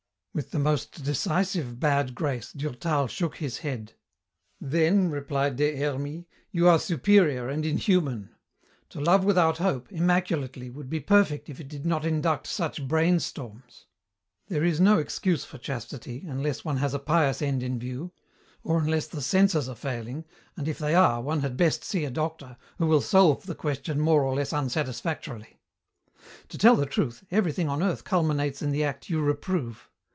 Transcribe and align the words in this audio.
With 0.33 0.51
the 0.51 0.59
most 0.59 1.03
decisive 1.03 1.77
bad 1.77 2.15
grace 2.15 2.53
Durtal 2.53 3.07
shook 3.07 3.35
his 3.35 3.57
head. 3.57 3.95
"Then," 4.61 5.09
replied 5.09 5.57
Des 5.57 5.75
Hermies, 5.75 6.23
"you 6.51 6.69
are 6.69 6.79
superior 6.79 7.49
and 7.49 7.65
inhuman. 7.65 8.33
To 8.91 9.01
love 9.01 9.25
without 9.25 9.57
hope, 9.57 9.91
immaculately, 9.91 10.69
would 10.69 10.89
be 10.89 11.01
perfect 11.01 11.49
if 11.49 11.59
it 11.59 11.67
did 11.67 11.85
not 11.85 12.05
induct 12.05 12.47
such 12.47 12.87
brainstorms. 12.87 13.87
There 14.47 14.63
is 14.63 14.79
no 14.79 14.99
excuse 14.99 15.43
for 15.43 15.57
chastity, 15.57 16.23
unless 16.25 16.63
one 16.63 16.77
has 16.77 16.93
a 16.93 16.99
pious 16.99 17.41
end 17.41 17.61
in 17.61 17.77
view, 17.77 18.13
or 18.63 18.79
unless 18.79 19.07
the 19.07 19.21
senses 19.21 19.67
are 19.67 19.75
failing, 19.75 20.23
and 20.55 20.65
if 20.65 20.77
they 20.79 20.95
are 20.95 21.21
one 21.21 21.41
had 21.41 21.57
best 21.57 21.83
see 21.83 22.05
a 22.05 22.09
doctor, 22.09 22.55
who 22.77 22.87
will 22.87 23.01
solve 23.01 23.45
the 23.47 23.53
question 23.53 23.99
more 23.99 24.23
or 24.23 24.33
less 24.35 24.53
unsatisfactorily. 24.53 25.59
To 26.47 26.57
tell 26.57 26.77
the 26.77 26.85
truth, 26.85 27.25
everything 27.31 27.67
on 27.67 27.83
earth 27.83 28.05
culminates 28.05 28.61
in 28.61 28.71
the 28.71 28.85
act 28.85 29.09
you 29.09 29.19
reprove. 29.21 29.89